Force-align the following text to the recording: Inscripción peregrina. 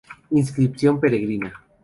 Inscripción 0.31 0.99
peregrina. 0.99 1.61